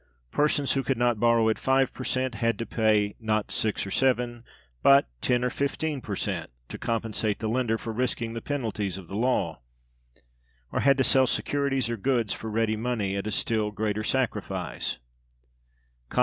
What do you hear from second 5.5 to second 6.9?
fifteen per cent, to